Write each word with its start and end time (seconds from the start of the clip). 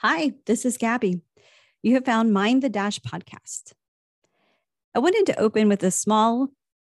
Hi, 0.00 0.34
this 0.46 0.64
is 0.64 0.78
Gabby. 0.78 1.22
You 1.82 1.94
have 1.94 2.04
found 2.04 2.32
Mind 2.32 2.62
the 2.62 2.68
Dash 2.68 3.00
podcast. 3.00 3.72
I 4.94 5.00
wanted 5.00 5.26
to 5.26 5.40
open 5.40 5.68
with 5.68 5.82
a 5.82 5.90
small 5.90 6.50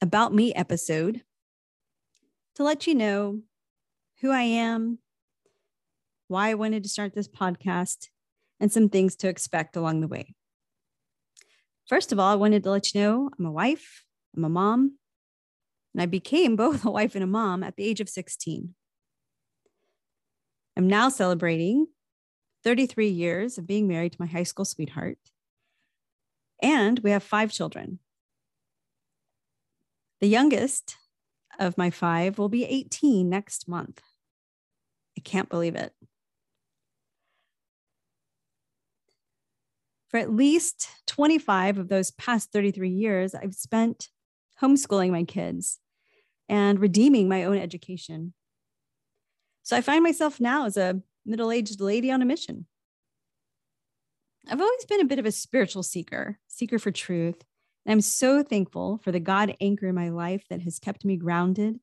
About 0.00 0.32
Me 0.32 0.54
episode 0.54 1.20
to 2.54 2.62
let 2.62 2.86
you 2.86 2.94
know 2.94 3.40
who 4.22 4.30
I 4.30 4.44
am, 4.44 4.98
why 6.28 6.48
I 6.48 6.54
wanted 6.54 6.84
to 6.84 6.88
start 6.88 7.14
this 7.14 7.28
podcast, 7.28 8.08
and 8.60 8.72
some 8.72 8.88
things 8.88 9.14
to 9.16 9.28
expect 9.28 9.76
along 9.76 10.00
the 10.00 10.08
way. 10.08 10.34
First 11.86 12.12
of 12.12 12.18
all, 12.18 12.32
I 12.32 12.36
wanted 12.36 12.62
to 12.62 12.70
let 12.70 12.94
you 12.94 13.02
know 13.02 13.28
I'm 13.38 13.44
a 13.44 13.52
wife, 13.52 14.04
I'm 14.34 14.44
a 14.46 14.48
mom, 14.48 14.96
and 15.92 16.00
I 16.00 16.06
became 16.06 16.56
both 16.56 16.82
a 16.86 16.90
wife 16.90 17.14
and 17.14 17.24
a 17.24 17.26
mom 17.26 17.62
at 17.62 17.76
the 17.76 17.84
age 17.84 18.00
of 18.00 18.08
16. 18.08 18.74
I'm 20.78 20.88
now 20.88 21.10
celebrating 21.10 21.88
33 22.66 23.06
years 23.06 23.58
of 23.58 23.66
being 23.68 23.86
married 23.86 24.10
to 24.10 24.20
my 24.20 24.26
high 24.26 24.42
school 24.42 24.64
sweetheart. 24.64 25.18
And 26.60 26.98
we 26.98 27.12
have 27.12 27.22
five 27.22 27.52
children. 27.52 28.00
The 30.20 30.26
youngest 30.26 30.96
of 31.60 31.78
my 31.78 31.90
five 31.90 32.38
will 32.38 32.48
be 32.48 32.64
18 32.64 33.28
next 33.28 33.68
month. 33.68 34.02
I 35.16 35.20
can't 35.20 35.48
believe 35.48 35.76
it. 35.76 35.92
For 40.08 40.16
at 40.16 40.34
least 40.34 40.88
25 41.06 41.78
of 41.78 41.88
those 41.88 42.10
past 42.10 42.50
33 42.50 42.90
years, 42.90 43.32
I've 43.32 43.54
spent 43.54 44.08
homeschooling 44.60 45.12
my 45.12 45.22
kids 45.22 45.78
and 46.48 46.80
redeeming 46.80 47.28
my 47.28 47.44
own 47.44 47.58
education. 47.58 48.34
So 49.62 49.76
I 49.76 49.82
find 49.82 50.02
myself 50.02 50.40
now 50.40 50.66
as 50.66 50.76
a 50.76 51.00
middle 51.26 51.50
aged 51.50 51.80
lady 51.80 52.10
on 52.10 52.22
a 52.22 52.24
mission. 52.24 52.66
I've 54.48 54.60
always 54.60 54.84
been 54.84 55.00
a 55.00 55.06
bit 55.06 55.18
of 55.18 55.26
a 55.26 55.32
spiritual 55.32 55.82
seeker, 55.82 56.38
seeker 56.46 56.78
for 56.78 56.92
truth. 56.92 57.42
And 57.84 57.92
I'm 57.92 58.00
so 58.00 58.42
thankful 58.42 59.00
for 59.02 59.10
the 59.10 59.20
God 59.20 59.54
anchor 59.60 59.88
in 59.88 59.94
my 59.94 60.10
life 60.10 60.44
that 60.50 60.62
has 60.62 60.78
kept 60.78 61.04
me 61.04 61.16
grounded 61.16 61.80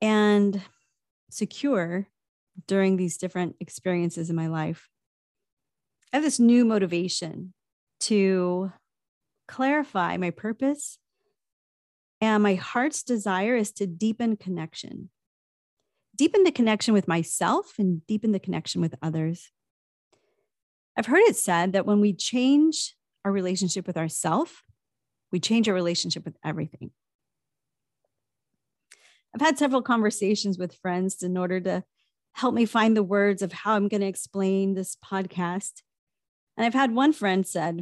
and 0.00 0.60
secure 1.30 2.08
during 2.66 2.96
these 2.96 3.16
different 3.16 3.56
experiences 3.60 4.30
in 4.30 4.36
my 4.36 4.48
life. 4.48 4.88
I 6.12 6.16
have 6.16 6.24
this 6.24 6.40
new 6.40 6.64
motivation 6.64 7.54
to 8.00 8.72
clarify 9.46 10.16
my 10.16 10.30
purpose. 10.30 10.98
And 12.20 12.42
my 12.42 12.54
heart's 12.54 13.02
desire 13.02 13.56
is 13.56 13.72
to 13.72 13.86
deepen 13.86 14.36
connection 14.36 15.10
deepen 16.20 16.44
the 16.44 16.52
connection 16.52 16.92
with 16.92 17.08
myself 17.08 17.78
and 17.78 18.06
deepen 18.06 18.32
the 18.32 18.38
connection 18.38 18.82
with 18.82 18.94
others. 19.00 19.50
I've 20.94 21.06
heard 21.06 21.22
it 21.22 21.36
said 21.36 21.72
that 21.72 21.86
when 21.86 21.98
we 21.98 22.12
change 22.12 22.94
our 23.24 23.32
relationship 23.32 23.86
with 23.86 23.96
ourself, 23.96 24.62
we 25.32 25.40
change 25.40 25.66
our 25.66 25.74
relationship 25.74 26.26
with 26.26 26.36
everything. 26.44 26.90
I've 29.34 29.40
had 29.40 29.56
several 29.56 29.80
conversations 29.80 30.58
with 30.58 30.76
friends 30.82 31.22
in 31.22 31.38
order 31.38 31.58
to 31.60 31.84
help 32.32 32.52
me 32.52 32.66
find 32.66 32.94
the 32.94 33.02
words 33.02 33.40
of 33.40 33.54
how 33.54 33.72
I'm 33.72 33.88
going 33.88 34.02
to 34.02 34.06
explain 34.06 34.74
this 34.74 34.98
podcast. 35.02 35.80
And 36.58 36.66
I've 36.66 36.74
had 36.74 36.94
one 36.94 37.14
friend 37.14 37.46
said, 37.46 37.80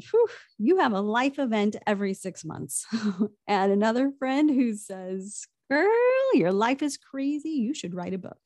you 0.59 0.79
have 0.79 0.93
a 0.93 1.01
life 1.01 1.41
event 1.41 1.75
every 1.89 2.15
six 2.15 2.45
months. 2.45 2.87
and 3.49 3.73
another 3.73 4.13
friend 4.17 4.49
who 4.49 4.75
says, 4.75 5.45
girl, 5.69 5.89
your 6.35 6.53
life 6.53 6.83
is 6.83 6.97
crazy. 6.97 7.51
You 7.51 7.75
should 7.75 7.95
write 7.95 8.15
a 8.15 8.19
book. 8.19 8.39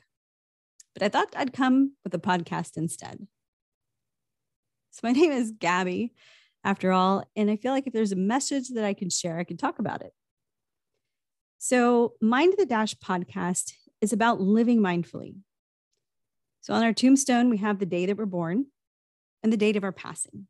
But 0.94 1.02
I 1.02 1.08
thought 1.08 1.34
I'd 1.36 1.52
come 1.52 1.94
with 2.05 2.14
a 2.14 2.19
podcast 2.19 2.77
instead. 2.77 3.27
So 4.91 5.00
my 5.02 5.12
name 5.19 5.33
is 5.33 5.52
Gabby, 5.58 6.12
after 6.64 6.92
all. 6.92 7.24
And 7.36 7.50
I 7.50 7.56
feel 7.56 7.72
like 7.72 7.86
if 7.86 7.92
there's 7.92 8.12
a 8.12 8.16
message 8.16 8.68
that 8.70 8.84
I 8.84 8.95
can 8.95 9.11
share, 9.11 9.39
I 9.39 9.45
can 9.45 9.57
talk 9.57 9.79
about 9.79 10.02
it. 10.02 10.12
So, 11.58 12.14
Mind 12.20 12.55
the 12.58 12.67
Dash 12.67 12.95
podcast 12.95 13.74
is 14.01 14.12
about 14.12 14.40
living 14.40 14.80
mindfully. 14.80 15.36
So, 16.61 16.74
on 16.74 16.83
our 16.83 16.92
tombstone, 16.92 17.51
we 17.51 17.58
have 17.58 17.78
the 17.78 17.86
day 17.86 18.07
that 18.07 18.17
we're 18.17 18.27
born 18.27 18.67
and 19.45 19.52
the 19.52 19.57
date 19.57 19.77
of 19.77 19.84
our 19.84 19.92
passing. 19.92 20.48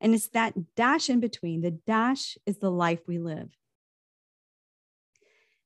And 0.00 0.12
it's 0.12 0.28
that 0.30 0.74
dash 0.74 1.08
in 1.08 1.20
between. 1.20 1.60
The 1.60 1.70
dash 1.70 2.36
is 2.46 2.58
the 2.58 2.70
life 2.70 3.00
we 3.06 3.18
live. 3.18 3.56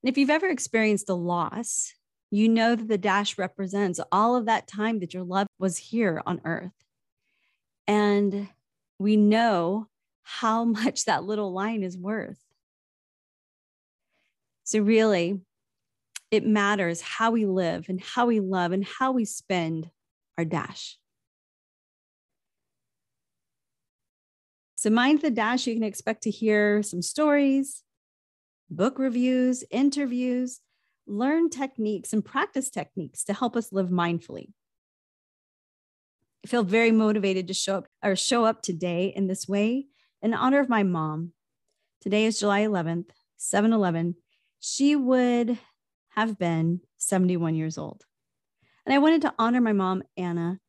And 0.01 0.09
if 0.09 0.17
you've 0.17 0.29
ever 0.29 0.47
experienced 0.47 1.09
a 1.09 1.13
loss, 1.13 1.93
you 2.31 2.47
know 2.47 2.75
that 2.75 2.87
the 2.87 2.97
dash 2.97 3.37
represents 3.37 3.99
all 4.11 4.35
of 4.35 4.45
that 4.45 4.67
time 4.67 4.99
that 4.99 5.13
your 5.13 5.23
love 5.23 5.47
was 5.57 5.77
here 5.77 6.21
on 6.25 6.41
earth. 6.45 6.71
And 7.87 8.47
we 8.99 9.17
know 9.17 9.87
how 10.21 10.63
much 10.65 11.05
that 11.05 11.23
little 11.23 11.51
line 11.51 11.83
is 11.83 11.97
worth. 11.97 12.37
So, 14.63 14.79
really, 14.79 15.41
it 16.29 16.45
matters 16.45 17.01
how 17.01 17.31
we 17.31 17.45
live 17.45 17.89
and 17.89 17.99
how 17.99 18.27
we 18.27 18.39
love 18.39 18.71
and 18.71 18.85
how 18.85 19.11
we 19.11 19.25
spend 19.25 19.89
our 20.37 20.45
dash. 20.45 20.99
So, 24.75 24.91
mind 24.91 25.21
the 25.21 25.31
dash, 25.31 25.65
you 25.65 25.73
can 25.73 25.83
expect 25.83 26.21
to 26.23 26.29
hear 26.29 26.83
some 26.83 27.01
stories, 27.01 27.83
book 28.69 28.99
reviews, 28.99 29.63
interviews, 29.71 30.61
learn 31.07 31.49
techniques 31.49 32.13
and 32.13 32.23
practice 32.23 32.69
techniques 32.69 33.23
to 33.25 33.33
help 33.33 33.55
us 33.55 33.73
live 33.73 33.89
mindfully. 33.89 34.51
I 36.45 36.47
feel 36.47 36.63
very 36.63 36.91
motivated 36.91 37.47
to 37.47 37.53
show 37.53 37.77
up 37.77 37.87
or 38.03 38.15
show 38.15 38.45
up 38.45 38.61
today 38.61 39.11
in 39.15 39.27
this 39.27 39.47
way 39.47 39.87
in 40.21 40.33
honor 40.33 40.59
of 40.59 40.69
my 40.69 40.83
mom. 40.83 41.33
Today 42.01 42.25
is 42.25 42.39
July 42.39 42.61
11th, 42.61 43.09
7 43.37 43.73
11. 43.73 44.15
She 44.59 44.95
would 44.95 45.57
have 46.09 46.37
been 46.37 46.81
71 46.97 47.55
years 47.55 47.77
old. 47.77 48.03
And 48.85 48.93
I 48.93 48.99
wanted 48.99 49.21
to 49.23 49.33
honor 49.37 49.61
my 49.61 49.73
mom, 49.73 50.03
Anna, 50.17 50.59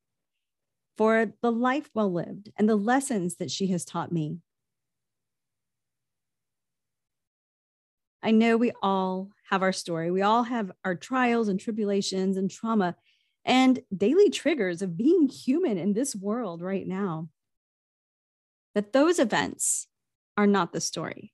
for 0.97 1.33
the 1.41 1.53
life 1.53 1.89
well 1.95 2.13
lived 2.13 2.51
and 2.59 2.69
the 2.69 2.77
lessons 2.77 3.37
that 3.37 3.51
she 3.51 3.69
has 3.69 3.85
taught 3.85 4.13
me. 4.13 4.39
I 8.23 8.31
know 8.31 8.57
we 8.57 8.73
all 8.83 9.31
have 9.51 9.63
our 9.63 9.73
story. 9.73 10.11
We 10.11 10.23
all 10.23 10.45
have 10.45 10.71
our 10.85 10.95
trials 10.95 11.49
and 11.49 11.59
tribulations 11.59 12.37
and 12.37 12.51
trauma 12.51 12.97
and 13.45 13.81
daily 13.97 14.31
triggers 14.31 14.83
of 14.83 14.97
being 14.97 15.29
human 15.29 15.79
in 15.79 15.93
this 15.93 16.15
world 16.15 16.63
right 16.63 16.87
now. 16.87 17.29
That 18.75 18.93
those 18.93 19.19
events 19.19 19.89
are 20.37 20.47
not 20.47 20.73
the 20.73 20.81
story, 20.81 21.33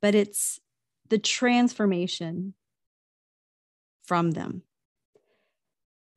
but 0.00 0.14
it's 0.14 0.60
the 1.08 1.18
transformation 1.18 2.54
from 4.04 4.30
them. 4.30 4.62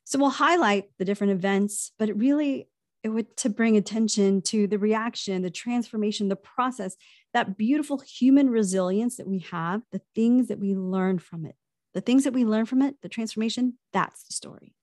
So 0.06 0.20
we'll 0.20 0.30
highlight 0.30 0.90
the 0.98 1.06
different 1.06 1.34
events, 1.34 1.92
but 2.00 2.08
it 2.08 2.16
really 2.16 2.70
it 3.08 3.14
would 3.14 3.38
to 3.38 3.50
bring 3.50 3.78
attention 3.78 4.42
to 4.42 4.68
the 4.68 4.78
reaction, 4.78 5.42
the 5.42 5.50
transformation, 5.50 6.28
the 6.28 6.36
process, 6.36 6.98
that 7.34 7.56
beautiful 7.56 8.00
human 8.00 8.50
resilience 8.50 9.16
that 9.16 9.30
we 9.30 9.40
have, 9.50 9.82
the 9.94 10.02
things 10.14 10.50
that 10.50 10.60
we 10.60 10.76
learn 10.76 11.18
from 11.18 11.46
it, 11.46 11.56
the 11.94 12.02
things 12.02 12.26
that 12.26 12.34
we 12.34 12.44
learn 12.44 12.66
from 12.66 12.82
it, 12.82 12.96
the 13.02 13.08
transformation, 13.08 13.78
that's 13.94 14.24
the 14.28 14.34
story. 14.34 14.76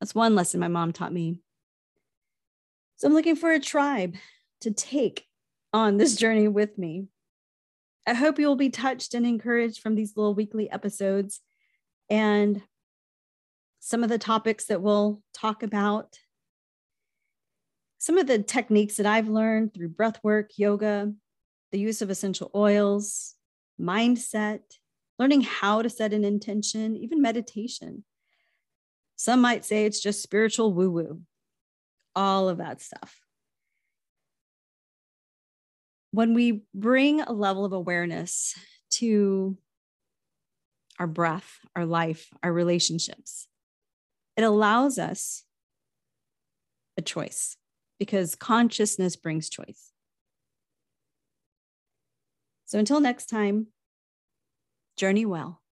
That's 0.00 0.12
one 0.12 0.34
lesson 0.34 0.58
my 0.58 0.66
mom 0.66 0.92
taught 0.92 1.12
me. 1.12 1.38
So 2.96 3.06
I'm 3.06 3.14
looking 3.14 3.36
for 3.36 3.52
a 3.52 3.60
tribe 3.60 4.16
to 4.62 4.72
take 4.72 5.24
on 5.72 5.98
this 5.98 6.16
journey 6.16 6.48
with 6.48 6.76
me. 6.76 7.06
I 8.08 8.14
hope 8.14 8.40
you 8.40 8.48
will 8.48 8.56
be 8.56 8.70
touched 8.70 9.14
and 9.14 9.24
encouraged 9.24 9.80
from 9.80 9.94
these 9.94 10.16
little 10.16 10.34
weekly 10.34 10.68
episodes 10.68 11.40
and 12.10 12.60
some 13.78 14.02
of 14.02 14.08
the 14.08 14.18
topics 14.18 14.64
that 14.64 14.82
we'll 14.82 15.22
talk 15.32 15.62
about 15.62 16.18
some 18.06 18.18
of 18.18 18.28
the 18.28 18.40
techniques 18.40 18.98
that 18.98 19.06
I've 19.06 19.26
learned 19.26 19.74
through 19.74 19.88
breath 19.88 20.20
work, 20.22 20.52
yoga, 20.56 21.12
the 21.72 21.78
use 21.80 22.02
of 22.02 22.08
essential 22.08 22.52
oils, 22.54 23.34
mindset, 23.80 24.60
learning 25.18 25.40
how 25.40 25.82
to 25.82 25.90
set 25.90 26.12
an 26.12 26.24
intention, 26.24 26.96
even 26.96 27.20
meditation. 27.20 28.04
Some 29.16 29.40
might 29.40 29.64
say 29.64 29.86
it's 29.86 30.00
just 30.00 30.22
spiritual 30.22 30.72
woo 30.72 30.88
woo, 30.88 31.22
all 32.14 32.48
of 32.48 32.58
that 32.58 32.80
stuff. 32.80 33.18
When 36.12 36.32
we 36.32 36.62
bring 36.72 37.22
a 37.22 37.32
level 37.32 37.64
of 37.64 37.72
awareness 37.72 38.54
to 38.90 39.58
our 41.00 41.08
breath, 41.08 41.58
our 41.74 41.84
life, 41.84 42.28
our 42.44 42.52
relationships, 42.52 43.48
it 44.36 44.44
allows 44.44 44.96
us 44.96 45.42
a 46.96 47.02
choice 47.02 47.56
because 47.98 48.34
consciousness 48.34 49.16
brings 49.16 49.48
choice. 49.48 49.92
So 52.66 52.78
until 52.78 53.00
next 53.00 53.26
time, 53.26 53.68
journey 54.96 55.24
well. 55.24 55.60